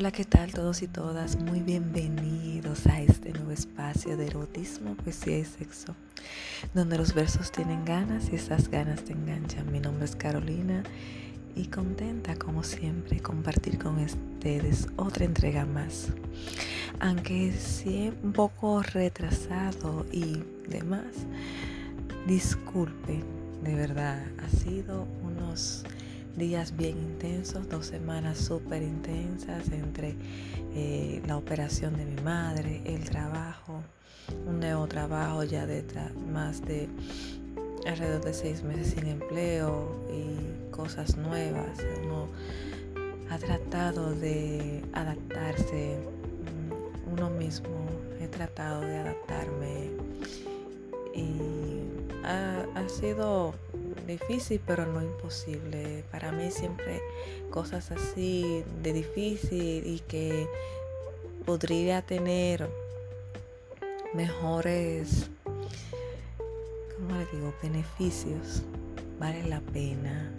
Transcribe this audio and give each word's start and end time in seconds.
Hola, 0.00 0.12
¿qué 0.12 0.24
tal 0.24 0.50
todos 0.54 0.80
y 0.80 0.88
todas? 0.88 1.36
Muy 1.36 1.60
bienvenidos 1.60 2.86
a 2.86 3.02
este 3.02 3.34
nuevo 3.34 3.50
espacio 3.50 4.16
de 4.16 4.28
erotismo, 4.28 4.94
poesía 4.94 5.36
y 5.36 5.44
sexo, 5.44 5.94
donde 6.72 6.96
los 6.96 7.12
versos 7.12 7.52
tienen 7.52 7.84
ganas 7.84 8.30
y 8.32 8.36
esas 8.36 8.70
ganas 8.70 9.04
te 9.04 9.12
enganchan. 9.12 9.70
Mi 9.70 9.78
nombre 9.78 10.06
es 10.06 10.16
Carolina 10.16 10.84
y 11.54 11.66
contenta 11.66 12.34
como 12.36 12.62
siempre 12.62 13.20
compartir 13.20 13.78
con 13.78 14.02
ustedes 14.02 14.88
otra 14.96 15.26
entrega 15.26 15.66
más. 15.66 16.08
Aunque 16.98 17.52
sí 17.52 18.10
un 18.22 18.32
poco 18.32 18.82
retrasado 18.82 20.06
y 20.10 20.42
demás, 20.66 21.26
disculpen, 22.26 23.22
de 23.62 23.74
verdad, 23.74 24.24
ha 24.42 24.48
sido 24.48 25.06
unos 25.22 25.84
días 26.36 26.76
bien 26.76 26.96
intensos, 26.98 27.68
dos 27.68 27.86
semanas 27.86 28.38
súper 28.38 28.82
intensas 28.82 29.70
entre 29.70 30.14
eh, 30.74 31.22
la 31.26 31.36
operación 31.36 31.96
de 31.96 32.04
mi 32.04 32.20
madre, 32.22 32.80
el 32.84 33.08
trabajo, 33.08 33.82
un 34.46 34.60
nuevo 34.60 34.86
trabajo 34.86 35.44
ya 35.44 35.66
de 35.66 35.84
más 36.32 36.64
de 36.64 36.88
alrededor 37.86 38.24
de 38.24 38.34
seis 38.34 38.62
meses 38.62 38.94
sin 38.94 39.06
empleo 39.06 39.96
y 40.12 40.70
cosas 40.70 41.16
nuevas. 41.16 41.78
Uno 42.04 42.28
ha 43.30 43.38
tratado 43.38 44.14
de 44.14 44.84
adaptarse 44.92 45.96
mm, 45.98 47.12
uno 47.12 47.30
mismo, 47.30 47.68
he 48.20 48.28
tratado 48.28 48.82
de 48.82 48.98
adaptarme 48.98 49.90
y 51.14 51.79
ha, 52.24 52.88
sido 52.88 53.54
difícil, 54.06 54.60
pero 54.66 54.86
no 54.86 55.02
imposible. 55.02 56.04
Para 56.10 56.32
mí 56.32 56.50
siempre 56.50 57.00
cosas 57.50 57.90
así 57.90 58.64
de 58.82 58.92
difícil 58.92 59.86
y 59.86 60.00
que 60.00 60.46
podría 61.44 62.02
tener 62.02 62.68
mejores, 64.14 65.30
¿cómo 66.96 67.16
le 67.16 67.26
digo?, 67.32 67.54
beneficios. 67.62 68.62
Vale 69.18 69.46
la 69.46 69.60
pena 69.60 70.32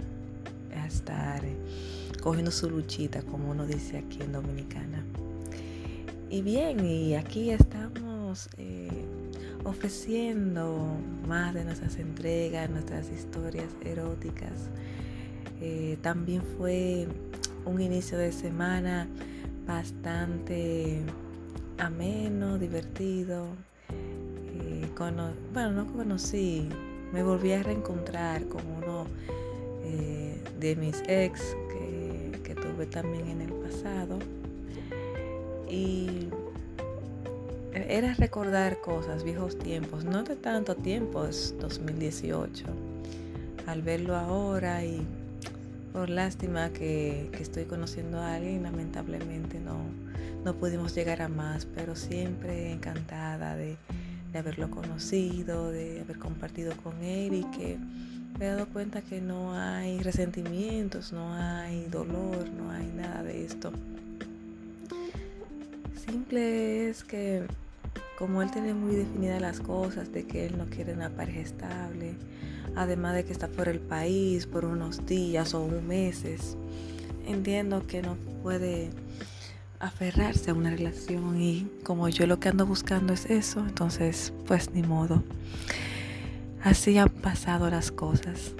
estar 0.87 1.41
cogiendo 2.21 2.51
su 2.51 2.69
luchita, 2.69 3.21
como 3.23 3.51
uno 3.51 3.65
dice 3.65 3.97
aquí 3.97 4.21
en 4.21 4.33
Dominicana. 4.33 5.03
Y 6.29 6.41
bien, 6.41 6.85
y 6.85 7.15
aquí 7.15 7.51
estamos 7.51 8.49
eh, 8.57 9.05
ofreciendo 9.63 10.97
más 11.27 11.53
de 11.53 11.63
nuestras 11.63 11.97
entregas, 11.97 12.69
nuestras 12.69 13.09
historias 13.11 13.67
eróticas. 13.83 14.69
Eh, 15.61 15.97
también 16.01 16.41
fue 16.57 17.07
un 17.65 17.81
inicio 17.81 18.17
de 18.17 18.31
semana 18.31 19.07
bastante 19.67 21.01
ameno, 21.77 22.57
divertido. 22.57 23.47
Eh, 23.89 24.87
bueno, 25.53 25.71
no 25.71 25.93
conocí, 25.93 26.67
me 27.13 27.23
volví 27.23 27.51
a 27.51 27.63
reencontrar 27.63 28.47
con 28.47 28.61
uno 28.65 29.05
eh, 29.83 30.41
de 30.59 30.75
mis 30.75 31.01
ex 31.07 31.55
que, 31.69 32.39
que 32.43 32.55
tuve 32.55 32.87
también 32.87 33.27
en 33.27 33.41
el 33.41 33.53
pasado. 33.53 34.17
Y 35.69 36.27
era 37.73 38.13
recordar 38.13 38.81
cosas, 38.81 39.23
viejos 39.23 39.57
tiempos, 39.57 40.03
no 40.03 40.23
de 40.23 40.35
tanto 40.35 40.75
tiempo, 40.75 41.25
es 41.25 41.55
2018. 41.59 42.65
Al 43.67 43.81
verlo 43.81 44.15
ahora 44.15 44.83
y 44.83 45.05
por 45.93 46.09
lástima 46.09 46.69
que, 46.71 47.29
estoy 47.39 47.65
conociendo 47.65 48.19
a 48.19 48.35
alguien, 48.35 48.63
lamentablemente 48.63 49.59
no, 49.59 49.77
no 50.43 50.55
pudimos 50.55 50.95
llegar 50.95 51.21
a 51.21 51.27
más, 51.27 51.65
pero 51.65 51.95
siempre 51.95 52.71
encantada 52.71 53.55
de, 53.55 53.77
de 54.31 54.39
haberlo 54.39 54.69
conocido, 54.69 55.71
de 55.71 56.01
haber 56.01 56.17
compartido 56.17 56.73
con 56.77 57.01
él 57.03 57.33
y 57.33 57.43
que 57.57 57.77
me 58.39 58.45
he 58.45 58.49
dado 58.49 58.67
cuenta 58.67 59.01
que 59.01 59.21
no 59.21 59.53
hay 59.53 59.99
resentimientos, 59.99 61.11
no 61.11 61.33
hay 61.33 61.85
dolor, 61.85 62.49
no 62.49 62.71
hay 62.71 62.87
nada 62.87 63.23
de 63.23 63.45
esto. 63.45 63.71
Simple 66.11 66.89
es 66.89 67.05
que 67.05 67.43
como 68.19 68.41
él 68.41 68.51
tiene 68.51 68.73
muy 68.73 68.95
definidas 68.95 69.39
las 69.39 69.61
cosas 69.61 70.11
de 70.11 70.25
que 70.27 70.45
él 70.45 70.57
no 70.57 70.65
quiere 70.65 70.93
una 70.93 71.09
pareja 71.09 71.39
estable, 71.39 72.15
además 72.75 73.15
de 73.15 73.23
que 73.23 73.31
está 73.31 73.47
por 73.47 73.69
el 73.69 73.79
país 73.79 74.45
por 74.45 74.65
unos 74.65 75.05
días 75.05 75.53
o 75.53 75.65
meses, 75.67 76.57
entiendo 77.25 77.87
que 77.87 78.01
no 78.01 78.17
puede 78.43 78.89
aferrarse 79.79 80.51
a 80.51 80.53
una 80.53 80.71
relación 80.71 81.41
y 81.41 81.71
como 81.85 82.09
yo 82.09 82.27
lo 82.27 82.41
que 82.41 82.49
ando 82.49 82.65
buscando 82.65 83.13
es 83.13 83.25
eso, 83.27 83.61
entonces 83.61 84.33
pues 84.47 84.69
ni 84.71 84.83
modo. 84.83 85.23
Así 86.61 86.97
han 86.97 87.07
pasado 87.07 87.69
las 87.69 87.89
cosas. 87.89 88.51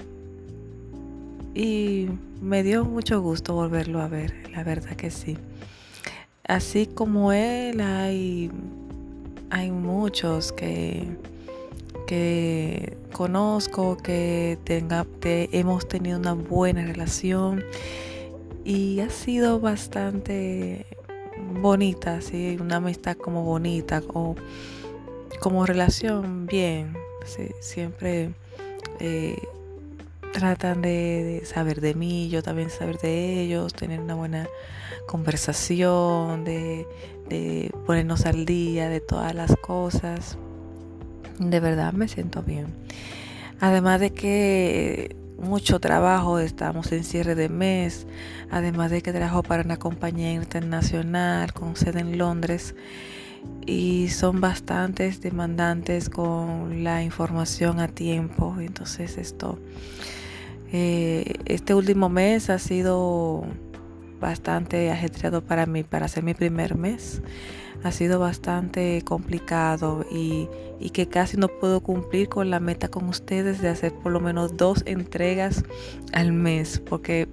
Y 1.54 2.08
me 2.40 2.62
dio 2.62 2.86
mucho 2.86 3.20
gusto 3.20 3.52
volverlo 3.52 4.00
a 4.00 4.08
ver, 4.08 4.50
la 4.52 4.64
verdad 4.64 4.96
que 4.96 5.10
sí. 5.10 5.36
Así 6.44 6.86
como 6.86 7.32
él 7.32 7.80
hay 7.80 8.50
hay 9.52 9.70
muchos 9.70 10.50
que, 10.50 11.06
que 12.06 12.96
conozco, 13.12 13.98
que 13.98 14.58
tenga, 14.64 15.06
hemos 15.22 15.86
tenido 15.86 16.18
una 16.18 16.32
buena 16.32 16.86
relación 16.86 17.62
y 18.64 19.00
ha 19.00 19.10
sido 19.10 19.60
bastante 19.60 20.86
bonita, 21.60 22.22
¿sí? 22.22 22.56
una 22.58 22.76
amistad 22.76 23.14
como 23.18 23.44
bonita 23.44 24.02
o 24.14 24.36
como 25.40 25.66
relación 25.66 26.46
bien. 26.46 26.96
Siempre 27.60 28.30
eh, 29.00 29.36
tratan 30.32 30.80
de, 30.80 31.42
saber 31.44 31.82
de 31.82 31.94
mí, 31.94 32.30
yo 32.30 32.42
también 32.42 32.70
saber 32.70 32.98
de 33.00 33.42
ellos, 33.42 33.74
tener 33.74 34.00
una 34.00 34.14
buena 34.14 34.48
conversación, 35.06 36.44
de, 36.44 36.86
ponernos 37.86 38.26
al 38.26 38.44
día 38.44 38.88
de 38.88 39.00
todas 39.00 39.34
las 39.34 39.56
cosas. 39.56 40.36
De 41.38 41.60
verdad 41.60 41.92
me 41.92 42.08
siento 42.08 42.42
bien. 42.42 42.66
Además 43.60 44.00
de 44.00 44.12
que 44.12 45.16
mucho 45.38 45.80
trabajo, 45.80 46.38
estamos 46.38 46.92
en 46.92 47.04
cierre 47.04 47.34
de 47.34 47.48
mes, 47.48 48.06
además 48.50 48.90
de 48.90 49.02
que 49.02 49.12
trabajo 49.12 49.42
para 49.42 49.62
una 49.62 49.78
compañía 49.78 50.32
internacional 50.32 51.52
con 51.52 51.76
sede 51.76 52.00
en 52.00 52.18
Londres 52.18 52.74
y 53.66 54.08
son 54.08 54.40
bastantes 54.40 55.20
demandantes 55.20 56.08
con 56.08 56.84
la 56.84 57.02
información 57.02 57.80
a 57.80 57.88
tiempo. 57.88 58.56
Entonces 58.60 59.18
esto, 59.18 59.58
eh, 60.72 61.34
este 61.44 61.74
último 61.74 62.08
mes 62.08 62.50
ha 62.50 62.58
sido 62.58 63.44
bastante 64.22 64.90
ajetreado 64.90 65.42
para 65.42 65.66
mí, 65.66 65.82
para 65.82 66.06
hacer 66.06 66.22
mi 66.22 66.32
primer 66.32 66.76
mes. 66.76 67.20
Ha 67.84 67.92
sido 67.92 68.20
bastante 68.20 69.02
complicado 69.04 70.06
y, 70.10 70.48
que 70.92 71.08
casi 71.08 71.36
no 71.36 71.48
puedo 71.48 71.80
cumplir 71.80 72.28
con 72.28 72.48
la 72.48 72.60
meta 72.60 72.88
con 72.88 73.08
ustedes 73.08 73.60
de 73.60 73.68
hacer 73.68 73.92
por 73.92 74.12
lo 74.12 74.20
menos 74.20 74.56
dos 74.56 74.82
entregas 74.86 75.64
al 76.12 76.32
mes, 76.32 76.78
porque 76.78 77.28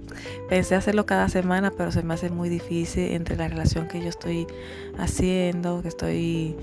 pensé 0.48 0.74
hacerlo 0.74 1.06
cada 1.06 1.28
semana, 1.28 1.72
pero 1.76 1.92
se 1.92 2.02
me 2.02 2.14
hace 2.14 2.30
muy 2.30 2.48
difícil 2.48 3.12
entre 3.12 3.36
la 3.36 3.48
relación 3.48 3.86
que 3.86 4.00
yo 4.00 4.08
estoy 4.08 4.46
haciendo, 4.98 5.82
que 5.82 5.88
estoy 5.88 6.56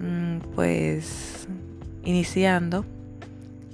mm, 0.00 0.54
pues 0.54 1.46
iniciando 2.04 2.84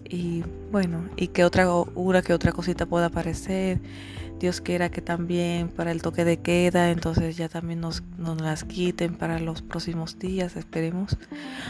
y 0.08 0.42
bueno, 0.70 1.04
y 1.16 1.28
que 1.28 1.44
otra 1.44 1.70
una 1.94 2.22
que 2.22 2.32
otra 2.32 2.52
cosita 2.52 2.86
pueda 2.86 3.06
aparecer 3.06 3.80
Dios 4.38 4.60
quiera 4.60 4.88
que 4.88 5.00
también 5.00 5.68
para 5.68 5.90
el 5.90 6.00
toque 6.00 6.24
de 6.24 6.38
queda, 6.38 6.90
entonces 6.90 7.36
ya 7.36 7.48
también 7.48 7.80
nos, 7.80 8.04
nos, 8.18 8.40
las 8.40 8.62
quiten 8.62 9.14
para 9.16 9.40
los 9.40 9.62
próximos 9.62 10.18
días, 10.18 10.54
esperemos. 10.56 11.16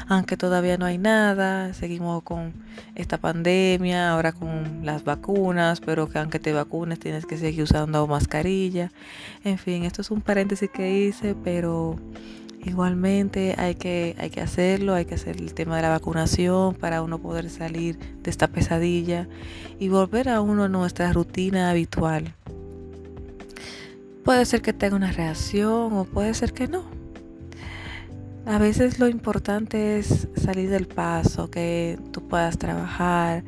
Aunque 0.07 0.37
todavía 0.37 0.77
no 0.77 0.85
hay 0.85 0.99
nada, 0.99 1.73
seguimos 1.73 2.23
con 2.23 2.53
esta 2.95 3.17
pandemia, 3.19 4.11
ahora 4.11 4.33
con 4.33 4.85
las 4.85 5.05
vacunas, 5.05 5.81
pero 5.81 6.09
que 6.11 6.19
aunque 6.19 6.41
te 6.41 6.53
vacunes 6.53 6.99
tienes 6.99 7.25
que 7.25 7.39
seguir 7.39 7.63
usando 7.63 8.07
mascarilla. 8.07 8.93
En 9.45 9.57
fin, 9.57 9.85
esto 9.85 10.03
es 10.03 10.11
un 10.11 10.21
paréntesis 10.21 10.69
que 10.71 11.07
hice, 11.07 11.35
pero 11.35 11.97
igualmente 12.65 13.55
hay 13.59 13.75
que, 13.75 14.15
hay 14.19 14.31
que 14.31 14.41
hacerlo, 14.41 14.95
hay 14.95 15.05
que 15.05 15.15
hacer 15.15 15.37
el 15.37 15.55
tema 15.55 15.77
de 15.77 15.83
la 15.83 15.91
vacunación 15.91 16.75
para 16.75 17.03
uno 17.03 17.19
poder 17.19 17.51
salir 17.51 17.99
de 17.99 18.31
esta 18.31 18.49
pesadilla 18.49 19.29
y 19.79 19.89
volver 19.89 20.29
a 20.29 20.41
uno 20.41 20.65
a 20.65 20.69
nuestra 20.69 21.13
rutina 21.13 21.71
habitual. 21.71 22.35
Puede 24.25 24.45
ser 24.45 24.61
que 24.61 24.73
tenga 24.73 24.97
una 24.97 25.13
reacción 25.13 25.93
o 25.93 26.05
puede 26.05 26.35
ser 26.35 26.53
que 26.53 26.69
no. 26.69 26.85
A 28.45 28.59
veces 28.59 28.99
lo 28.99 29.09
importante 29.09 29.99
es 29.99 30.27
salir 30.37 30.71
del 30.71 30.87
paso, 30.87 31.51
que 31.51 31.99
tú 32.13 32.27
puedas 32.29 32.57
trabajar, 32.57 33.45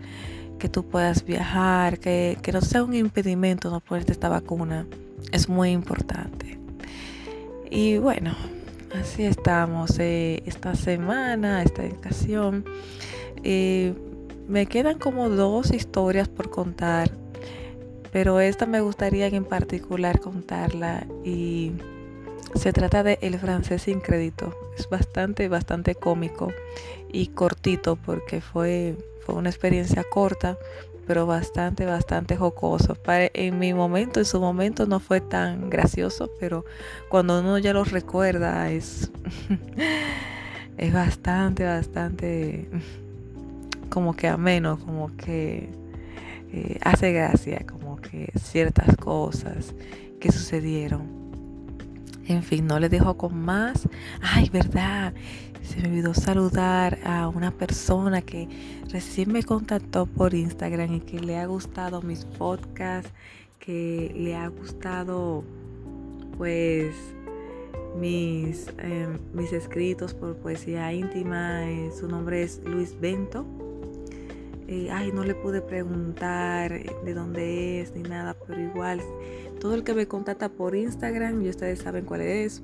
que 0.59 0.69
tú 0.69 0.87
puedas 0.87 1.25
viajar, 1.25 1.99
que, 1.99 2.39
no 2.53 2.61
sea 2.61 2.85
un 2.85 2.95
impedimento 2.95 3.71
no 3.71 3.81
ponerte 3.81 4.13
esta 4.13 4.29
vacuna. 4.29 4.87
Es 5.33 5.49
muy 5.49 5.71
importante. 5.71 6.59
Y 7.71 7.99
bueno, 7.99 8.35
así 8.95 9.25
estamos 9.25 9.99
eh, 9.99 10.43
esta 10.47 10.75
semana, 10.75 11.63
esta 11.63 11.83
ocasión. 11.85 12.65
Eh, 13.43 13.95
me 14.49 14.67
quedan 14.67 14.99
como 14.99 15.29
dos 15.29 15.73
historias 15.73 16.29
por 16.29 16.51
contar, 16.51 17.11
pero 18.13 18.41
esta 18.41 18.67
me 18.67 18.81
gustaría 18.81 19.29
en 19.29 19.45
particular 19.45 20.21
contarla 20.21 21.07
y 21.25 21.73
se 22.55 22.73
trata 22.73 23.03
de 23.03 23.19
El 23.23 23.39
francés 23.39 23.83
sin 23.83 24.01
crédito. 24.01 24.55
Es 24.77 24.89
bastante, 24.89 25.49
bastante 25.49 25.95
cómico 25.95 26.53
y 27.13 27.29
cortito 27.29 27.97
porque 27.97 28.41
fue, 28.41 28.97
una 29.35 29.51
experiencia 29.51 30.05
corta, 30.05 30.59
pero 31.07 31.27
bastante, 31.27 31.87
bastante 31.87 32.37
jocoso. 32.37 32.97
en 33.07 33.59
mi 33.59 33.75
momento, 33.75 34.21
en 34.21 34.27
su 34.27 34.41
momento 34.41 34.87
no 34.87 35.01
fue 35.01 35.21
tan 35.21 35.69
gracioso, 35.69 36.31
pero 36.39 36.65
cuando 37.09 37.41
uno 37.41 37.59
ya 37.59 37.73
lo 37.73 37.85
recuerda 37.85 38.71
es, 38.71 39.11
es 40.79 40.93
bastante, 40.93 41.65
bastante 41.65 42.69
como 43.89 44.15
que 44.15 44.29
ameno, 44.29 44.79
como 44.79 45.15
que 45.17 45.69
eh, 46.53 46.79
hace 46.83 47.13
gracia, 47.13 47.65
como 47.69 47.97
que 47.97 48.33
ciertas 48.39 48.97
cosas 48.97 49.75
que 50.21 50.33
sucedieron. 50.33 51.21
En 52.27 52.43
fin, 52.45 52.67
no 52.67 52.79
le 52.79 52.89
dejo 52.89 53.17
con 53.17 53.37
más. 53.37 53.89
Ay, 54.23 54.49
verdad. 54.51 55.13
Se 55.71 55.81
me 55.81 55.87
olvidó 55.87 56.15
saludar 56.15 56.99
a 57.05 57.29
una 57.29 57.53
persona 57.53 58.23
que 58.23 58.49
recién 58.91 59.31
me 59.31 59.45
contactó 59.45 60.05
por 60.05 60.35
Instagram 60.35 60.95
y 60.95 61.01
que 61.01 61.21
le 61.21 61.39
ha 61.39 61.47
gustado 61.47 62.03
mis 62.03 62.25
podcasts, 62.25 63.13
que 63.61 64.13
le 64.17 64.35
ha 64.35 64.49
gustado 64.49 65.45
pues 66.37 66.97
mis, 67.97 68.67
em, 68.79 69.17
mis 69.33 69.53
escritos 69.53 70.13
por 70.13 70.35
poesía 70.39 70.93
íntima. 70.93 71.71
Eh, 71.71 71.93
su 71.97 72.09
nombre 72.09 72.43
es 72.43 72.61
Luis 72.65 72.99
Bento. 72.99 73.47
Eh, 74.67 74.89
ay, 74.91 75.13
no 75.13 75.23
le 75.23 75.37
pude 75.37 75.63
preguntar 75.63 76.83
de 77.05 77.15
dónde 77.15 77.81
es 77.81 77.95
ni 77.95 78.03
nada, 78.03 78.37
pero 78.45 78.61
igual 78.61 79.01
todo 79.61 79.75
el 79.75 79.85
que 79.85 79.95
me 79.95 80.07
contacta 80.07 80.49
por 80.49 80.75
Instagram, 80.75 81.43
y 81.43 81.49
ustedes 81.49 81.79
saben 81.79 82.05
cuál 82.05 82.23
es, 82.23 82.63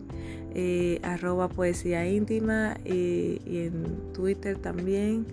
eh, 0.55 0.99
arroba 1.03 1.49
poesía 1.49 2.09
íntima 2.09 2.77
y 2.85 3.39
en 3.47 4.13
Twitter 4.13 4.59
también, 4.59 5.27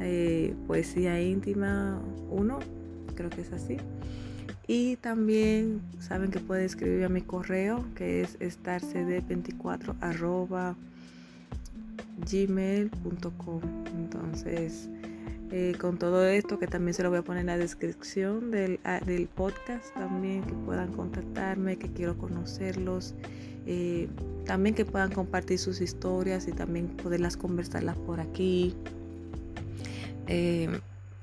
eh, 0.00 0.54
poesía 0.66 1.20
íntima 1.20 2.00
1, 2.30 2.58
creo 3.14 3.30
que 3.30 3.42
es 3.42 3.52
así. 3.52 3.76
Y 4.66 4.96
también 4.96 5.82
saben 6.00 6.30
que 6.30 6.40
pueden 6.40 6.64
escribir 6.64 7.04
a 7.04 7.08
mi 7.08 7.20
correo 7.20 7.84
que 7.94 8.22
es 8.22 8.38
estarcd24 8.40 9.94
arroba 10.00 10.74
gmail.com. 12.30 13.60
Entonces, 13.94 14.88
eh, 15.50 15.74
con 15.80 15.98
todo 15.98 16.24
esto, 16.24 16.58
que 16.58 16.66
también 16.66 16.94
se 16.94 17.02
lo 17.02 17.10
voy 17.10 17.18
a 17.18 17.22
poner 17.22 17.42
en 17.42 17.46
la 17.46 17.58
descripción 17.58 18.50
del, 18.50 18.80
ah, 18.84 19.00
del 19.04 19.28
podcast 19.28 19.92
también, 19.94 20.42
que 20.42 20.54
puedan 20.54 20.92
contactarme, 20.92 21.76
que 21.76 21.88
quiero 21.92 22.16
conocerlos 22.16 23.14
eh, 23.66 24.08
también 24.44 24.74
que 24.74 24.84
puedan 24.84 25.10
compartir 25.10 25.58
sus 25.58 25.80
historias 25.80 26.46
y 26.48 26.52
también 26.52 26.88
poderlas 26.88 27.36
conversarlas 27.36 27.96
por 27.96 28.20
aquí. 28.20 28.74
Eh, 30.26 30.68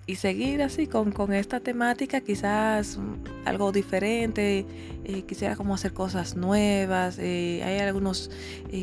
y 0.07 0.15
seguir 0.15 0.61
así 0.61 0.87
con, 0.87 1.33
esta 1.33 1.59
temática, 1.59 2.21
quizás 2.21 2.97
algo 3.45 3.71
diferente, 3.71 4.65
eh, 5.03 5.23
quisiera 5.23 5.55
como 5.55 5.75
hacer 5.75 5.93
cosas 5.93 6.35
nuevas. 6.35 7.19
hay 7.19 7.79
algunos 7.79 8.29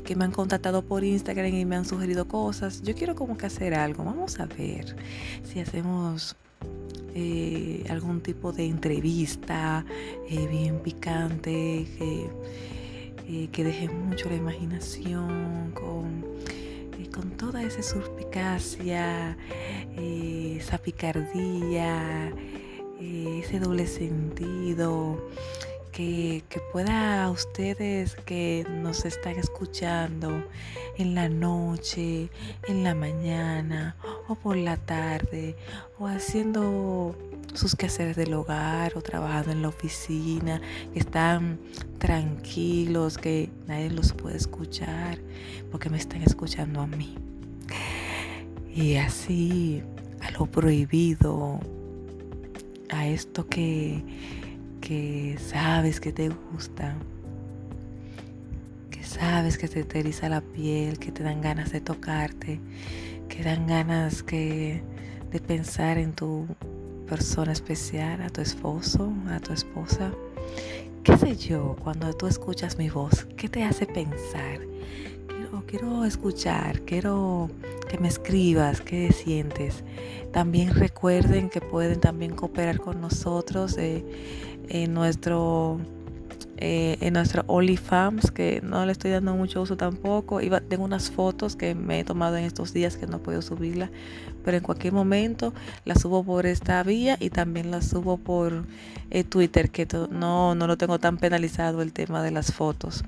que 0.04 0.16
me 0.16 0.24
han 0.24 0.32
contactado 0.32 0.82
por 0.82 1.04
Instagram 1.04 1.54
y 1.54 1.64
me 1.64 1.76
han 1.76 1.84
sugerido 1.84 2.26
cosas. 2.26 2.82
Yo 2.82 2.94
quiero 2.94 3.14
como 3.14 3.36
que 3.36 3.46
hacer 3.46 3.74
algo. 3.74 4.04
Vamos 4.04 4.40
a 4.40 4.46
ver 4.46 4.96
si 5.44 5.60
hacemos 5.60 6.36
algún 7.88 8.20
tipo 8.20 8.52
de 8.52 8.66
entrevista 8.66 9.84
bien 10.28 10.78
picante 10.78 11.86
eh, 13.30 13.50
que 13.52 13.62
deje 13.62 13.90
mucho 13.90 14.30
la 14.30 14.36
imaginación, 14.36 15.72
con, 15.74 16.24
eh, 16.98 17.10
con 17.12 17.32
toda 17.32 17.62
esa 17.62 17.82
eh, 19.96 20.56
esa 20.58 20.78
picardía, 20.78 22.32
ese 23.00 23.58
doble 23.58 23.86
sentido 23.86 25.18
que, 25.98 26.62
pueda 26.72 27.24
a 27.24 27.30
ustedes 27.30 28.14
que 28.24 28.64
nos 28.70 29.04
están 29.04 29.36
escuchando 29.36 30.44
en 30.96 31.16
la 31.16 31.28
noche, 31.28 32.30
en 32.68 32.84
la 32.84 32.94
mañana 32.94 33.96
o 34.28 34.36
por 34.36 34.56
la 34.56 34.76
tarde 34.76 35.56
o 35.98 36.06
haciendo 36.06 37.16
sus 37.54 37.74
quehaceres 37.74 38.14
del 38.14 38.34
hogar 38.34 38.96
o 38.96 39.02
trabajando 39.02 39.50
en 39.50 39.62
la 39.62 39.68
oficina, 39.68 40.60
que 40.92 41.00
están 41.00 41.58
tranquilos, 41.98 43.18
que 43.18 43.50
nadie 43.66 43.90
los 43.90 44.12
puede 44.12 44.36
escuchar 44.36 45.18
porque 45.72 45.90
me 45.90 45.98
están 45.98 46.22
escuchando 46.22 46.80
a 46.80 46.86
mí. 46.86 47.27
Y 48.80 48.94
así 48.94 49.82
a 50.20 50.30
lo 50.30 50.46
prohibido, 50.46 51.58
a 52.90 53.08
esto 53.08 53.46
que 53.48 54.04
que 54.80 55.36
sabes 55.38 56.00
que 56.00 56.12
te 56.12 56.28
gusta, 56.30 56.94
que 58.90 59.04
sabes 59.04 59.58
que 59.58 59.68
te 59.68 59.98
eriza 59.98 60.28
la 60.28 60.40
piel, 60.40 60.98
que 60.98 61.12
te 61.12 61.22
dan 61.22 61.40
ganas 61.40 61.72
de 61.72 61.80
tocarte, 61.80 62.60
que 63.28 63.42
dan 63.42 63.66
ganas 63.66 64.22
que, 64.22 64.80
de 65.30 65.40
pensar 65.40 65.98
en 65.98 66.12
tu 66.12 66.46
persona 67.06 67.52
especial, 67.52 68.22
a 68.22 68.30
tu 68.30 68.40
esposo, 68.40 69.12
a 69.28 69.40
tu 69.40 69.52
esposa. 69.52 70.12
¿Qué 71.02 71.18
sé 71.18 71.36
yo 71.36 71.76
cuando 71.82 72.12
tú 72.14 72.26
escuchas 72.26 72.78
mi 72.78 72.88
voz? 72.88 73.26
¿Qué 73.36 73.48
te 73.48 73.64
hace 73.64 73.86
pensar? 73.86 74.60
Quiero, 75.48 75.64
quiero 75.66 76.04
escuchar, 76.04 76.82
quiero 76.82 77.48
que 77.88 77.96
me 77.96 78.08
escribas, 78.08 78.82
qué 78.82 79.12
sientes. 79.12 79.82
También 80.30 80.74
recuerden 80.74 81.48
que 81.48 81.62
pueden 81.62 82.00
también 82.00 82.34
cooperar 82.34 82.80
con 82.80 83.00
nosotros. 83.00 83.78
Eh, 83.78 84.04
en 84.68 84.92
nuestro 84.92 85.80
eh, 86.58 86.98
en 87.00 87.14
nuestro 87.14 87.44
OnlyFans, 87.46 88.30
que 88.30 88.60
no 88.62 88.84
le 88.84 88.92
estoy 88.92 89.10
dando 89.10 89.34
mucho 89.34 89.62
uso 89.62 89.76
tampoco. 89.76 90.42
Iba, 90.42 90.60
tengo 90.60 90.84
unas 90.84 91.10
fotos 91.10 91.56
que 91.56 91.74
me 91.74 92.00
he 92.00 92.04
tomado 92.04 92.36
en 92.36 92.44
estos 92.44 92.74
días 92.74 92.98
que 92.98 93.06
no 93.06 93.20
puedo 93.20 93.40
subirla, 93.40 93.90
pero 94.44 94.58
en 94.58 94.62
cualquier 94.62 94.92
momento 94.92 95.54
la 95.86 95.94
subo 95.94 96.24
por 96.24 96.44
esta 96.44 96.82
vía 96.82 97.16
y 97.20 97.30
también 97.30 97.70
la 97.70 97.80
subo 97.80 98.18
por 98.18 98.66
eh, 99.10 99.24
Twitter, 99.24 99.70
que 99.70 99.86
no, 100.10 100.54
no 100.54 100.66
lo 100.66 100.76
tengo 100.76 100.98
tan 100.98 101.16
penalizado 101.16 101.80
el 101.80 101.92
tema 101.92 102.22
de 102.22 102.32
las 102.32 102.52
fotos 102.52 103.02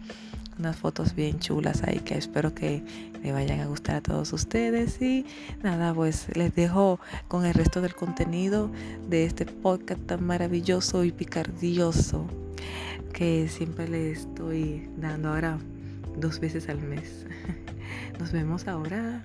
unas 0.61 0.76
fotos 0.76 1.14
bien 1.14 1.40
chulas 1.40 1.83
ahí 1.83 2.00
que 2.00 2.17
espero 2.17 2.55
que 2.55 2.83
le 3.23 3.33
vayan 3.33 3.61
a 3.61 3.67
gustar 3.67 3.97
a 3.97 4.00
todos 4.00 4.33
ustedes. 4.33 5.00
Y 5.02 5.26
nada 5.62 5.93
pues 5.93 6.26
les 6.37 6.55
dejo 6.55 7.00
con 7.29 7.45
el 7.45 7.55
resto 7.55 7.81
del 7.81 7.95
contenido 7.95 8.71
de 9.09 9.25
este 9.25 9.47
podcast 9.47 10.00
tan 10.07 10.25
maravilloso 10.25 11.05
y 11.05 11.12
picardioso 11.12 12.26
que 13.12 13.49
siempre 13.49 13.88
les 13.88 14.21
estoy 14.21 14.88
dando 14.97 15.31
ahora 15.31 15.59
dos 16.17 16.38
veces 16.38 16.69
al 16.69 16.81
mes. 16.81 17.26
Nos 18.19 18.33
vemos 18.33 18.69
ahora 18.69 19.25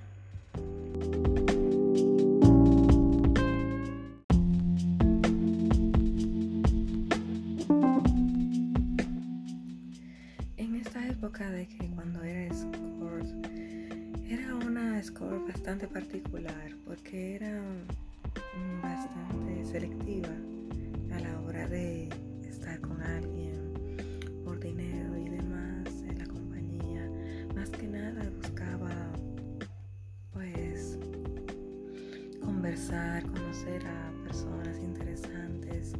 conversar, 32.76 33.22
conocer 33.22 33.82
a 33.86 34.12
personas 34.22 34.78
interesantes 34.80 35.94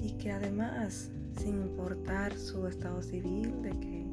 y 0.00 0.12
que 0.12 0.32
además 0.32 1.10
sin 1.36 1.60
importar 1.60 2.32
su 2.32 2.66
estado 2.66 3.02
civil 3.02 3.60
de 3.60 3.70
que 3.72 4.06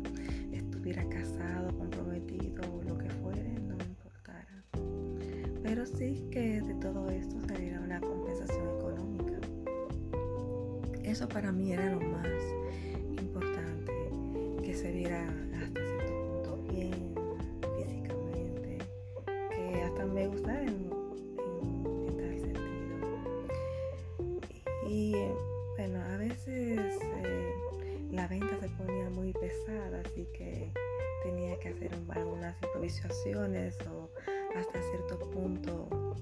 estuviera 0.52 1.08
casado, 1.08 1.70
comprometido 1.78 2.64
o 2.74 2.84
lo 2.84 2.98
que 2.98 3.10
fuere, 3.10 3.44
no 3.62 3.78
me 3.78 3.86
importara. 3.86 4.64
Pero 5.64 5.86
sí 5.86 6.28
que 6.32 6.62
de 6.62 6.74
todo 6.76 7.10
esto 7.10 7.38
saliera 7.48 7.80
una 7.80 8.02
compensación 8.02 8.68
económica. 8.78 9.40
Eso 11.02 11.30
para 11.30 11.54
mí 11.54 11.72
era 11.72 11.92
lo 11.92 12.02
más 12.02 12.30
se 28.68 28.72
ponía 28.84 29.10
muy 29.12 29.32
pesada, 29.34 30.02
así 30.04 30.28
que 30.34 30.72
tenía 31.24 31.60
que 31.60 31.70
hacer 31.70 31.92
algunas 32.10 32.56
improvisaciones 32.64 33.78
o 33.88 34.10
hasta 34.56 34.82
cierto 34.82 35.20
punto, 35.30 36.16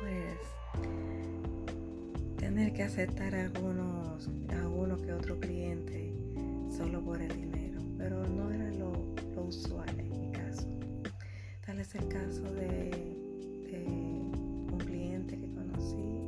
pues, 0.00 0.38
tener 2.38 2.72
que 2.72 2.82
aceptar 2.82 3.34
algunos, 3.36 4.28
alguno 4.48 5.00
que 5.00 5.12
otro 5.12 5.38
cliente 5.38 6.12
solo 6.76 7.00
por 7.02 7.22
el 7.22 7.40
dinero, 7.40 7.80
pero 7.96 8.26
no 8.26 8.50
era 8.50 8.70
lo, 8.72 8.90
usual 9.40 9.88
en 9.98 10.20
mi 10.20 10.32
caso. 10.32 10.66
Tal 11.64 11.78
es 11.78 11.94
el 11.94 12.08
caso 12.08 12.42
de, 12.52 12.90
de 13.70 13.84
un 13.86 14.78
cliente 14.84 15.38
que 15.38 15.48
conocí, 15.52 16.20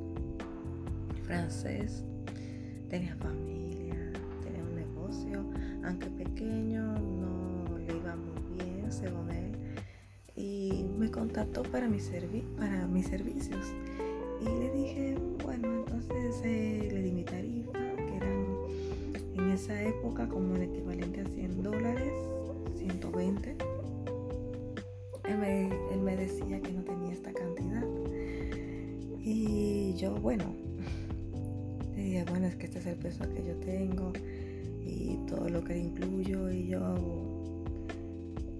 francés, 1.25 2.05
tenía 2.89 3.17
familia, 3.17 3.52
me 11.43 11.47
contactó 11.47 11.63
para, 11.73 11.89
mi 11.89 11.99
para 12.57 12.87
mis 12.87 13.07
servicios. 13.07 13.73
Y 14.41 14.45
le 14.45 14.71
dije, 14.71 15.17
bueno, 15.43 15.69
entonces 15.79 16.41
eh, 16.45 16.89
le 16.93 17.03
di 17.03 17.13
mi 17.13 17.25
tarifa, 17.25 17.73
que 17.73 18.17
eran 18.17 18.47
en 19.35 19.51
esa 19.51 19.81
época 19.83 20.29
como 20.29 20.57
el 20.57 20.63
equivalente 20.63 21.21
a 21.21 21.27
100 21.27 21.63
dólares, 21.63 22.13
120. 22.79 23.57
Él 25.25 25.39
me, 25.39 25.67
él 25.93 26.01
me 26.01 26.17
decía 26.17 26.61
que 26.61 26.73
no 26.73 26.83
tenía 26.83 27.13
esta 27.13 27.33
cantidad. 27.33 27.85
Y 29.25 29.95
yo, 29.95 30.15
bueno, 30.17 30.45
le 31.97 32.25
bueno, 32.25 32.47
es 32.47 32.57
que 32.57 32.67
este 32.67 32.79
es 32.81 32.87
el 32.87 32.97
peso 32.97 33.25
que 33.33 33.45
yo 33.45 33.55
tengo 33.57 34.13
y 34.85 35.17
todo 35.29 35.49
lo 35.49 35.63
que 35.63 35.79
incluyo 35.79 36.51
y 36.51 36.67
yo 36.67 37.65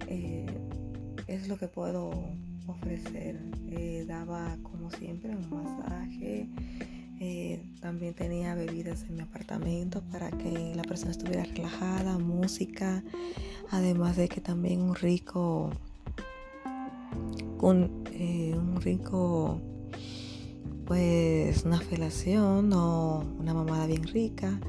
eh, 0.07 0.45
es 1.27 1.49
lo 1.49 1.57
que 1.57 1.67
puedo 1.67 2.11
ofrecer. 2.67 3.39
Eh, 3.69 4.05
daba 4.07 4.57
como 4.63 4.89
siempre 4.91 5.35
un 5.35 5.49
masaje. 5.49 6.47
Eh, 7.19 7.63
también 7.79 8.13
tenía 8.13 8.55
bebidas 8.55 9.03
en 9.03 9.15
mi 9.15 9.21
apartamento 9.21 10.01
para 10.11 10.29
que 10.31 10.73
la 10.75 10.83
persona 10.83 11.11
estuviera 11.11 11.43
relajada, 11.43 12.17
música, 12.17 13.03
además 13.69 14.17
de 14.17 14.27
que 14.27 14.41
también 14.41 14.81
un 14.81 14.95
rico, 14.95 15.69
un, 17.61 18.03
un 18.55 18.81
rico, 18.81 19.61
pues 20.85 21.63
una 21.63 21.79
felación 21.79 22.73
o 22.73 23.23
una 23.39 23.53
mamada 23.53 23.87
bien 23.87 24.03
rica. 24.03 24.59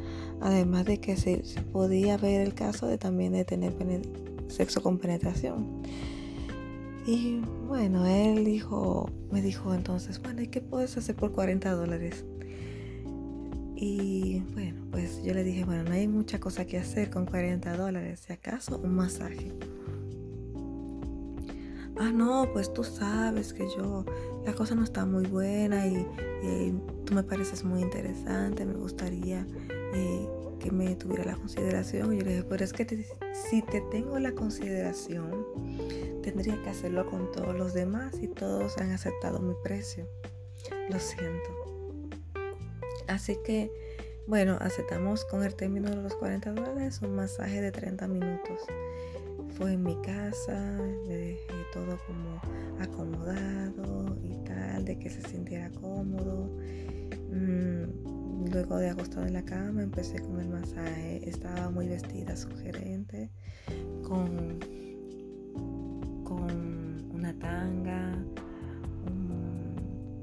Además 0.41 0.85
de 0.85 1.01
que 1.01 1.17
se, 1.17 1.43
podía 1.73 2.17
ver 2.19 2.43
el 2.43 2.55
caso 2.55 2.87
de 2.87 2.99
también 2.99 3.33
de 3.33 3.45
tener 3.45 3.73
sexo 4.49 4.83
con 4.83 4.99
penetración. 4.99 5.74
Y 7.07 7.41
bueno, 7.69 8.07
él 8.07 8.45
dijo, 8.45 9.11
me 9.31 9.43
dijo 9.43 9.75
entonces, 9.75 10.21
bueno, 10.23 10.41
¿y 10.41 10.49
qué 10.49 10.63
puedes 10.63 10.97
hacer 10.97 11.15
por 11.15 11.33
40 11.33 11.71
dólares? 11.73 12.25
Y 13.77 14.41
bueno, 14.55 14.87
pues 14.91 15.23
yo 15.23 15.35
le 15.35 15.45
dije, 15.45 15.65
bueno, 15.65 15.85
no 15.85 15.93
hay 15.93 16.09
mucha 16.09 16.41
cosa 16.41 16.65
que 16.65 16.79
hacer 16.79 17.11
con 17.11 17.27
40 17.27 17.77
dólares, 17.77 18.21
si 18.27 18.33
acaso 18.33 18.79
un 18.79 18.95
masaje. 18.95 19.53
Ah, 21.97 22.11
no, 22.11 22.49
pues 22.53 22.73
tú 22.73 22.83
sabes 22.83 23.53
que 23.53 23.67
yo, 23.77 24.05
la 24.47 24.55
cosa 24.55 24.75
no 24.75 24.83
está 24.83 25.05
muy 25.05 25.27
buena 25.27 25.87
y, 25.87 26.07
y 26.43 26.75
tú 27.05 27.15
me 27.15 27.23
pareces 27.23 27.65
muy 27.65 27.83
interesante, 27.83 28.65
me 28.65 28.75
gustaría 28.75 29.47
que 30.65 30.73
me 30.73 30.97
tuviera 30.97 31.25
la 31.25 31.37
consideración. 31.37 32.15
Y 32.15 32.19
yo 32.19 32.25
le 32.25 32.31
dije, 32.31 32.45
pero 32.49 32.65
es 32.65 32.73
que 32.73 33.07
si 33.51 33.61
te 33.61 33.83
tengo 33.91 34.19
la 34.19 34.33
consideración, 34.33 35.45
tendría 36.23 36.61
que 36.63 36.71
hacerlo 36.71 37.05
con 37.05 37.31
todos 37.33 37.55
los 37.55 37.75
demás 37.75 38.17
y 38.23 38.29
todos 38.29 38.79
han 38.79 38.91
aceptado 38.91 39.41
mi 39.41 39.55
precio. 39.63 40.09
Lo 40.89 40.99
siento. 40.99 41.51
Así 43.09 43.37
que, 43.45 43.71
bueno, 44.27 44.57
aceptamos 44.59 45.27
con 45.27 45.45
el 45.45 45.55
término 45.55 45.91
de 45.91 45.97
los 45.97 46.15
40 46.15 46.53
dólares 46.53 47.03
un 47.03 47.15
masaje 47.15 47.61
de 47.61 47.71
30 47.71 48.09
minutos. 48.09 48.61
Fue 49.59 49.75
en 49.75 49.83
mi 49.83 50.01
casa, 50.01 50.79
le 51.07 51.17
dejé 51.17 51.53
todo 51.75 51.99
como 52.07 52.41
acomodado 52.81 54.17
y 54.23 54.43
tal, 54.45 54.87
de 54.87 54.99
que 54.99 55.11
se 55.11 55.21
sintiera 55.29 55.71
cómodo. 55.73 56.49
Mm, 57.31 58.04
Luego 58.53 58.77
de 58.77 58.91
acostado 58.91 59.27
en 59.27 59.33
la 59.33 59.45
cama 59.45 59.83
empecé 59.83 60.21
con 60.21 60.41
el 60.41 60.49
masaje. 60.49 61.29
Estaba 61.29 61.71
muy 61.71 61.89
vestida, 61.89 62.37
sugerente, 62.37 63.31
con, 64.03 64.59
con 66.25 67.11
una 67.13 67.33
tanga, 67.39 68.13
un, 69.07 70.21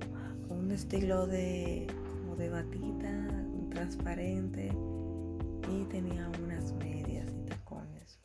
un 0.49 0.71
estilo 0.71 1.27
de, 1.27 1.87
como 2.21 2.35
de 2.35 2.49
batita 2.49 3.45
transparente 3.69 4.71
y 5.71 5.85
tenía 5.85 6.29
unas 6.43 6.73
medias 6.73 7.27
y 7.31 7.45
tacones. 7.49 8.19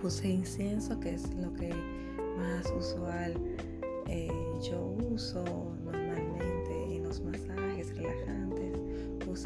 Puse 0.00 0.28
incienso, 0.28 0.98
que 0.98 1.14
es 1.14 1.34
lo 1.34 1.52
que 1.52 1.70
más 2.36 2.70
usual 2.76 3.34
eh, 4.08 4.30
yo 4.62 4.96
uso 5.10 5.44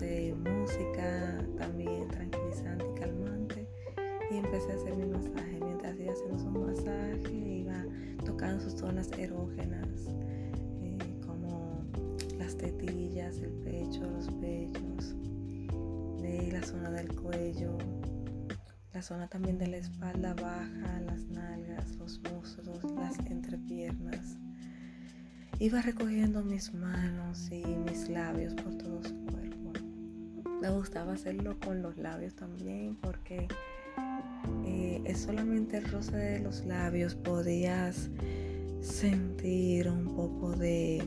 puse 0.01 0.35
música 0.35 1.45
también 1.59 2.09
tranquilizante 2.09 2.87
y 2.87 3.01
calmante 3.01 3.69
y 4.31 4.37
empecé 4.37 4.73
a 4.73 4.77
hacer 4.77 4.97
mi 4.97 5.05
masaje. 5.05 5.61
Mientras 5.63 5.99
iba 5.99 6.13
haciendo 6.13 6.39
su 6.39 6.51
masaje, 6.51 7.33
iba 7.33 7.85
tocando 8.25 8.63
sus 8.63 8.81
zonas 8.81 9.11
erógenas, 9.19 9.89
eh, 10.83 10.99
como 11.27 11.85
las 12.39 12.57
tetillas, 12.57 13.39
el 13.39 13.53
pecho, 13.65 14.03
los 14.03 14.31
pechos, 14.41 15.15
de 16.23 16.51
la 16.53 16.63
zona 16.63 16.91
del 16.91 17.15
cuello, 17.15 17.77
la 18.95 19.03
zona 19.03 19.29
también 19.29 19.59
de 19.59 19.67
la 19.67 19.77
espalda 19.77 20.35
baja, 20.35 21.01
las 21.05 21.25
nalgas, 21.25 21.97
los 21.97 22.21
muslos, 22.21 22.85
las 22.95 23.19
entrepiernas. 23.27 24.39
Iba 25.59 25.83
recogiendo 25.83 26.43
mis 26.43 26.73
manos 26.73 27.51
y 27.51 27.63
mis 27.67 28.09
labios 28.09 28.55
por 28.55 28.79
todo 28.79 29.03
su 29.03 29.15
cuerpo. 29.27 29.60
Me 30.61 30.71
gustaba 30.71 31.15
hacerlo 31.15 31.57
con 31.65 31.81
los 31.83 31.97
labios 31.97 32.35
también 32.35 32.97
porque 32.97 33.49
eh, 34.67 35.03
es 35.05 35.21
solamente 35.21 35.79
el 35.79 35.91
roce 35.91 36.17
de 36.17 36.41
los 36.41 36.67
labios 36.67 37.15
podías 37.15 38.11
sentir 38.83 39.89
un 39.89 40.15
poco 40.15 40.53
de, 40.53 41.03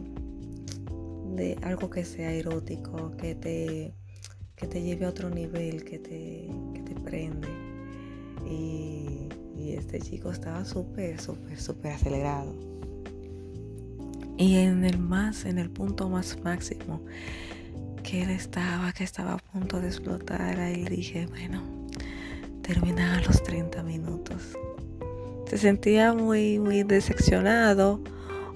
de 1.35 1.57
algo 1.61 1.89
que 1.89 2.03
sea 2.03 2.31
erótico, 2.31 3.15
que 3.17 3.35
te, 3.35 3.93
que 4.55 4.67
te 4.67 4.81
lleve 4.81 5.05
a 5.05 5.09
otro 5.09 5.29
nivel, 5.29 5.83
que 5.83 5.99
te, 5.99 6.49
que 6.73 6.81
te 6.81 6.95
prende. 7.01 7.47
Y, 8.49 9.29
y 9.55 9.73
este 9.73 9.99
chico 9.99 10.31
estaba 10.31 10.65
súper, 10.65 11.19
súper, 11.21 11.59
súper 11.59 11.91
acelerado. 11.91 12.55
Y 14.37 14.55
en 14.55 14.83
el 14.83 14.97
más, 14.97 15.45
en 15.45 15.59
el 15.59 15.69
punto 15.69 16.09
más 16.09 16.39
máximo, 16.43 17.01
que 18.03 18.23
él 18.23 18.29
estaba, 18.29 18.91
que 18.93 19.03
estaba 19.03 19.33
a 19.33 19.37
punto 19.37 19.79
de 19.79 19.87
explotar, 19.87 20.59
ahí 20.59 20.83
dije, 20.85 21.25
bueno, 21.27 21.63
terminaba 22.61 23.21
los 23.21 23.41
30 23.43 23.81
minutos. 23.83 24.57
Se 25.49 25.57
sentía 25.57 26.13
muy, 26.13 26.59
muy 26.59 26.83
decepcionado 26.83 28.01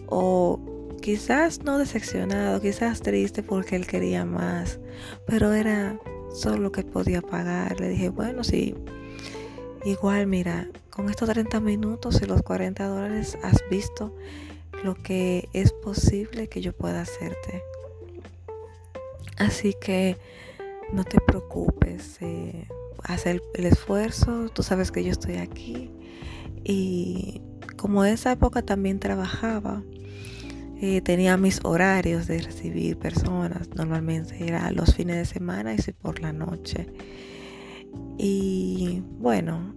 o 0.07 0.59
quizás 1.01 1.63
no 1.63 1.77
decepcionado, 1.77 2.61
quizás 2.61 3.01
triste 3.01 3.43
porque 3.43 3.75
él 3.75 3.87
quería 3.87 4.25
más, 4.25 4.79
pero 5.25 5.53
era 5.53 5.99
solo 6.33 6.57
lo 6.57 6.71
que 6.71 6.83
podía 6.83 7.21
pagar. 7.21 7.79
Le 7.79 7.89
dije, 7.89 8.09
bueno, 8.09 8.43
sí, 8.43 8.75
igual 9.85 10.27
mira, 10.27 10.67
con 10.89 11.09
estos 11.09 11.29
30 11.29 11.59
minutos 11.59 12.21
y 12.21 12.25
los 12.25 12.41
40 12.41 12.87
dólares 12.87 13.37
has 13.43 13.63
visto 13.69 14.15
lo 14.83 14.95
que 14.95 15.49
es 15.53 15.71
posible 15.71 16.47
que 16.47 16.61
yo 16.61 16.73
pueda 16.73 17.01
hacerte. 17.01 17.61
Así 19.37 19.75
que 19.79 20.17
no 20.91 21.03
te 21.03 21.19
preocupes, 21.19 22.17
eh, 22.21 22.67
haz 23.03 23.25
el, 23.27 23.41
esfuerzo, 23.53 24.49
tú 24.49 24.63
sabes 24.63 24.91
que 24.91 25.03
yo 25.03 25.11
estoy 25.11 25.35
aquí. 25.35 25.91
Y 26.63 27.41
como 27.77 28.03
esa 28.03 28.31
época 28.31 28.63
también 28.63 28.99
trabajaba, 28.99 29.83
eh, 30.81 31.01
tenía 31.01 31.37
mis 31.37 31.59
horarios 31.63 32.27
de 32.27 32.39
recibir 32.39 32.97
personas, 32.97 33.69
normalmente 33.75 34.43
era 34.43 34.71
los 34.71 34.95
fines 34.95 35.17
de 35.17 35.25
semana 35.25 35.73
y 35.73 35.91
por 35.93 36.19
la 36.19 36.33
noche. 36.33 36.87
Y 38.17 39.03
bueno, 39.19 39.75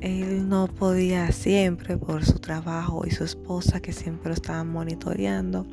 él 0.00 0.48
no 0.48 0.66
podía 0.66 1.32
siempre 1.32 1.96
por 1.96 2.24
su 2.24 2.38
trabajo 2.38 3.06
y 3.06 3.10
su 3.10 3.24
esposa 3.24 3.80
que 3.80 3.92
siempre 3.92 4.28
lo 4.28 4.34
estaban 4.34 4.68
monitoreando 4.68 5.66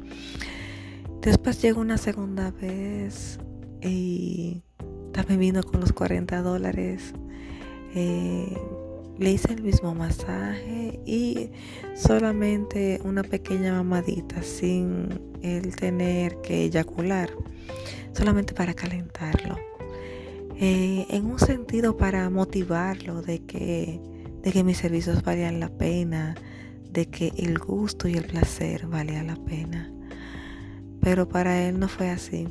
Después 1.22 1.62
llegó 1.62 1.82
una 1.82 2.00
segunda 2.00 2.50
vez 2.50 3.40
y 3.80 4.63
también 5.12 5.40
vino 5.40 5.62
con 5.62 5.80
los 5.80 5.94
40 5.94 6.42
dólares. 6.42 7.13
Eh, 7.94 8.58
le 9.20 9.32
hice 9.32 9.54
el 9.54 9.62
mismo 9.62 9.94
masaje 9.94 11.00
y 11.06 11.51
solamente 11.94 13.00
una 13.04 13.22
pequeña 13.22 13.74
mamadita 13.74 14.42
sin 14.42 15.10
el 15.44 15.75
tener 15.75 16.42
que 16.42 16.63
eyacular, 16.63 17.30
solamente 18.13 18.56
para 18.56 18.74
calentarlo. 18.74 19.58
Eh, 20.58 21.06
en 21.10 21.25
un 21.28 21.38
sentido 21.38 21.98
para 21.98 22.32
motivarlo 22.32 23.22
de 23.22 23.46
que, 23.46 24.00
de 24.42 24.51
que 24.51 24.63
mis 24.63 24.80
servicios 24.80 25.24
valían 25.24 25.60
la 25.60 25.70
pena, 25.70 26.34
de 26.90 27.06
que 27.06 27.32
el 27.38 27.60
gusto 27.60 28.08
y 28.08 28.16
el 28.16 28.25
placer 28.25 28.88
valían 28.88 29.28
la 29.28 29.36
pena. 29.36 29.94
Pero 31.01 31.27
para 31.27 31.67
él 31.67 31.79
no 31.79 31.88
fue 31.88 32.10
así. 32.10 32.48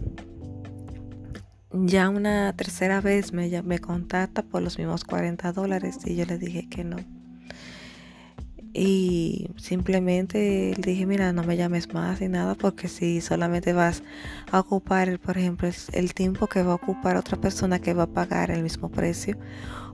Ya 1.72 2.08
una 2.08 2.52
tercera 2.56 3.00
vez 3.00 3.32
me, 3.32 3.62
me 3.62 3.78
contacta 3.78 4.42
por 4.42 4.60
los 4.62 4.78
mismos 4.78 5.04
40 5.04 5.52
dólares 5.52 5.98
y 6.04 6.16
yo 6.16 6.24
le 6.26 6.36
dije 6.36 6.68
que 6.68 6.84
no. 6.84 6.96
Y 8.72 9.50
simplemente 9.56 10.74
le 10.76 10.92
dije, 10.92 11.04
mira, 11.04 11.32
no 11.32 11.42
me 11.42 11.56
llames 11.56 11.92
más 11.92 12.20
ni 12.20 12.28
nada 12.28 12.54
porque 12.54 12.86
si 12.86 13.20
solamente 13.20 13.72
vas 13.72 14.02
a 14.52 14.60
ocupar, 14.60 15.18
por 15.18 15.38
ejemplo, 15.38 15.68
el 15.92 16.14
tiempo 16.14 16.46
que 16.46 16.62
va 16.62 16.72
a 16.72 16.76
ocupar 16.76 17.16
otra 17.16 17.40
persona 17.40 17.80
que 17.80 17.94
va 17.94 18.04
a 18.04 18.12
pagar 18.12 18.52
el 18.52 18.62
mismo 18.62 18.88
precio, 18.88 19.36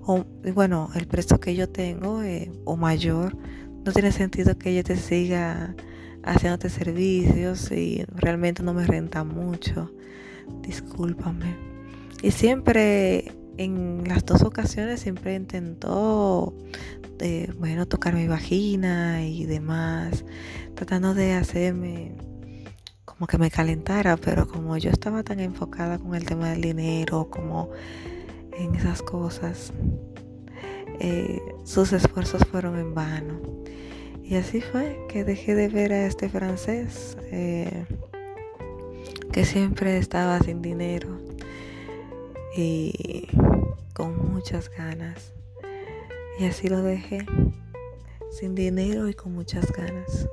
o 0.02 0.24
bueno, 0.54 0.90
el 0.94 1.06
precio 1.06 1.40
que 1.40 1.54
yo 1.54 1.68
tengo 1.70 2.22
eh, 2.22 2.52
o 2.64 2.76
mayor, 2.76 3.36
no 3.84 3.92
tiene 3.92 4.12
sentido 4.12 4.58
que 4.58 4.74
yo 4.74 4.84
te 4.84 4.96
siga 4.96 5.74
haciéndote 6.26 6.68
servicios 6.68 7.70
y 7.70 8.04
realmente 8.08 8.62
no 8.62 8.74
me 8.74 8.86
renta 8.86 9.24
mucho. 9.24 9.90
Discúlpame. 10.62 11.56
Y 12.22 12.30
siempre, 12.32 13.32
en 13.56 14.04
las 14.06 14.24
dos 14.24 14.42
ocasiones, 14.42 15.00
siempre 15.00 15.34
intentó, 15.34 16.54
eh, 17.20 17.52
bueno, 17.58 17.86
tocar 17.86 18.14
mi 18.14 18.26
vagina 18.26 19.24
y 19.24 19.46
demás, 19.46 20.24
tratando 20.74 21.14
de 21.14 21.32
hacerme 21.32 22.16
como 23.04 23.26
que 23.26 23.38
me 23.38 23.50
calentara, 23.50 24.16
pero 24.16 24.46
como 24.46 24.76
yo 24.76 24.90
estaba 24.90 25.22
tan 25.22 25.40
enfocada 25.40 25.98
con 25.98 26.14
el 26.14 26.26
tema 26.26 26.50
del 26.50 26.60
dinero, 26.60 27.30
como 27.30 27.70
en 28.58 28.74
esas 28.74 29.00
cosas, 29.00 29.72
eh, 31.00 31.40
sus 31.64 31.92
esfuerzos 31.92 32.42
fueron 32.50 32.78
en 32.78 32.94
vano. 32.94 33.40
Y 34.28 34.34
así 34.34 34.60
fue 34.60 34.98
que 35.08 35.22
dejé 35.22 35.54
de 35.54 35.68
ver 35.68 35.92
a 35.92 36.04
este 36.04 36.28
francés 36.28 37.16
eh, 37.30 37.84
que 39.30 39.44
siempre 39.44 39.98
estaba 39.98 40.40
sin 40.40 40.62
dinero 40.62 41.20
y 42.56 43.28
con 43.94 44.32
muchas 44.32 44.68
ganas. 44.68 45.32
Y 46.40 46.44
así 46.46 46.68
lo 46.68 46.82
dejé, 46.82 47.24
sin 48.32 48.56
dinero 48.56 49.08
y 49.08 49.14
con 49.14 49.32
muchas 49.32 49.70
ganas. 49.70 50.28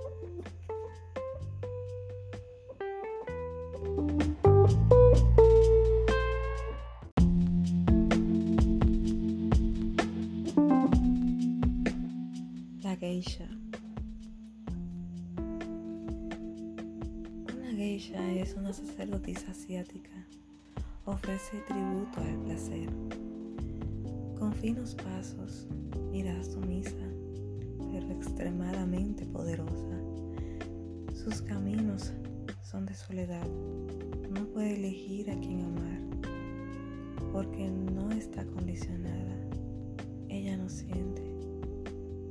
Ella 17.93 18.41
es 18.41 18.55
una 18.55 18.73
sacerdotisa 18.73 19.51
asiática. 19.51 20.09
Ofrece 21.05 21.61
tributo 21.67 22.21
al 22.21 22.39
placer. 22.39 22.89
Con 24.35 24.51
finos 24.51 24.95
pasos, 24.95 25.67
mira 26.11 26.43
sumisa, 26.43 27.05
pero 27.91 28.09
extremadamente 28.09 29.27
poderosa. 29.27 30.01
Sus 31.13 31.43
caminos 31.43 32.13
son 32.63 32.87
de 32.87 32.95
soledad. 32.95 33.47
No 34.31 34.43
puede 34.47 34.73
elegir 34.73 35.29
a 35.29 35.39
quién 35.39 35.61
amar, 35.61 36.01
porque 37.31 37.69
no 37.69 38.11
está 38.11 38.43
condicionada. 38.43 39.37
Ella 40.29 40.57
no 40.57 40.67
siente, 40.67 41.21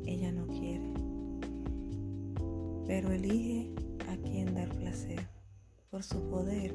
ella 0.06 0.32
no 0.32 0.44
quiere, 0.48 0.92
pero 2.84 3.12
elige 3.12 3.70
a 4.08 4.16
quien 4.16 4.56
dar 4.56 4.68
placer 4.70 5.31
por 5.92 6.02
su 6.02 6.18
poder, 6.30 6.74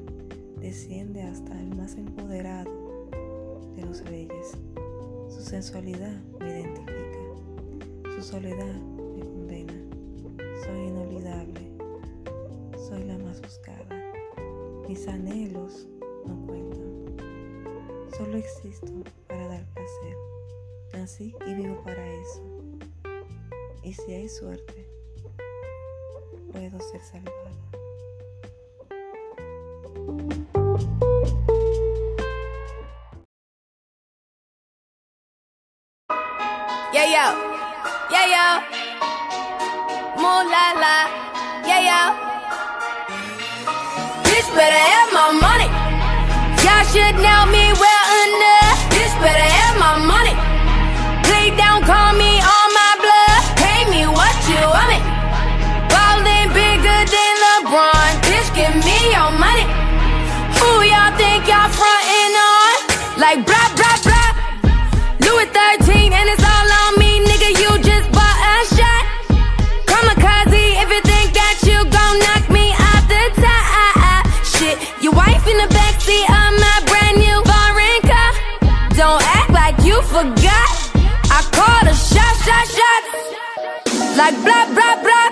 desciende 0.60 1.22
hasta 1.22 1.60
el 1.60 1.74
más 1.74 1.96
empoderado 1.96 3.08
de 3.74 3.84
los 3.84 4.04
reyes. 4.04 4.52
Su 5.28 5.40
sensualidad 5.40 6.22
me 6.38 6.60
identifica, 6.60 8.14
su 8.14 8.22
soledad 8.22 8.76
me 9.16 9.24
condena. 9.24 9.74
Soy 10.64 10.86
inolvidable, 10.86 11.60
soy 12.88 13.02
la 13.06 13.18
más 13.18 13.42
buscada. 13.42 13.88
Mis 14.88 15.08
anhelos 15.08 15.88
no 16.24 16.46
cuentan. 16.46 17.16
Solo 18.16 18.36
existo 18.36 19.02
para 19.26 19.48
dar 19.48 19.66
placer. 19.74 20.16
Nací 20.92 21.34
y 21.44 21.54
vivo 21.54 21.82
para 21.82 22.06
eso. 22.06 22.40
Y 23.82 23.94
si 23.94 24.12
hay 24.12 24.28
suerte, 24.28 24.88
puedo 26.52 26.78
ser 26.78 27.00
salvada. 27.00 27.37
Like 63.38 63.46
blah 63.46 63.70
blah 63.78 63.98
blah. 64.02 64.30
Louis 65.22 65.46
13 65.46 66.12
and 66.12 66.26
it's 66.28 66.42
all 66.42 66.70
on 66.82 66.98
me, 66.98 67.22
nigga. 67.22 67.50
You 67.62 67.70
just 67.86 68.10
bought 68.10 68.38
a 68.50 68.66
shot. 68.74 69.04
Kamikaze 69.86 70.82
if 70.82 70.88
you 70.90 71.00
think 71.06 71.30
that 71.38 71.62
you 71.62 71.78
gon' 71.86 72.18
knock 72.18 72.50
me 72.50 72.74
off 72.74 73.06
the 73.06 73.22
top. 73.38 74.26
Shit, 74.42 74.74
your 75.04 75.14
wife 75.14 75.46
in 75.46 75.54
the 75.54 75.70
backseat 75.70 76.26
of 76.26 76.50
my 76.58 76.82
brand 76.90 77.18
new 77.22 77.38
foreign 77.46 78.02
car. 78.10 78.30
Don't 78.98 79.22
act 79.22 79.50
like 79.54 79.78
you 79.86 80.02
forgot. 80.10 80.68
I 81.30 81.38
called 81.54 81.86
a 81.86 81.94
shot, 81.94 82.34
shot, 82.42 82.66
shot. 82.74 83.02
Like 84.18 84.34
blah 84.42 84.66
blah 84.74 84.98
blah. 84.98 85.28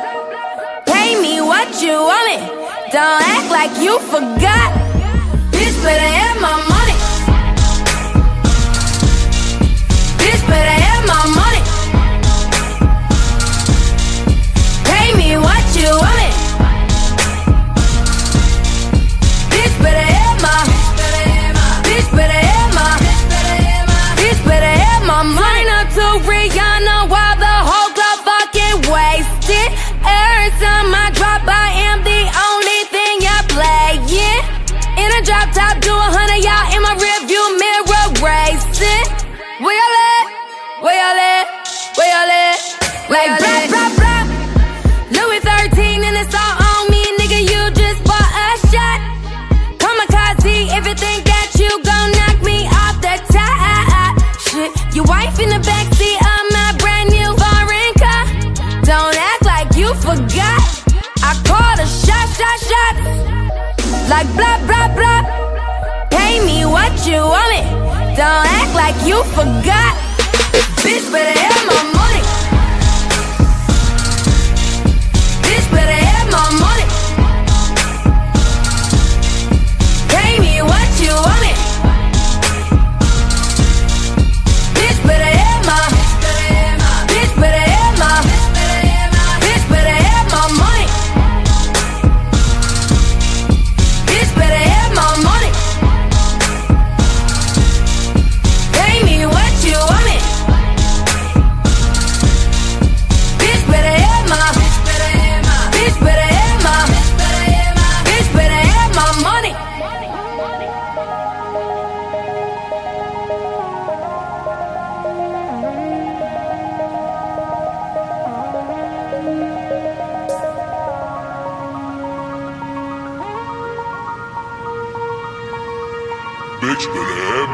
Pay 0.86 1.20
me 1.20 1.40
what 1.40 1.82
you 1.82 1.98
want 2.06 2.28
it. 2.38 2.42
Don't 2.94 3.22
act 3.34 3.50
like 3.50 3.74
you 3.82 3.98
forgot. 3.98 4.70
Bitch 5.50 5.74
better 5.82 6.06
have 6.06 6.40
my 6.40 6.54
money. 6.68 6.75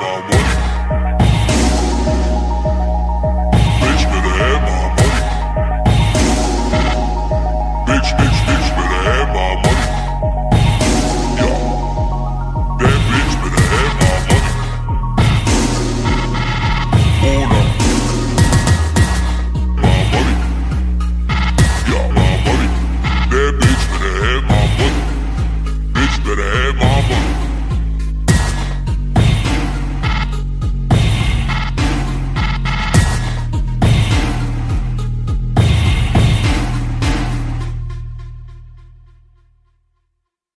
My 0.02 0.20
money. 0.20 0.81